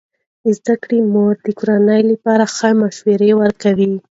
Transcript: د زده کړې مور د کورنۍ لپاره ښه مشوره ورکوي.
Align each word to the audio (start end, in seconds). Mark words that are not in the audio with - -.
د 0.43 0.45
زده 0.57 0.75
کړې 0.83 0.99
مور 1.13 1.33
د 1.45 1.47
کورنۍ 1.59 2.01
لپاره 2.11 2.43
ښه 2.55 2.69
مشوره 2.81 3.29
ورکوي. 3.41 3.89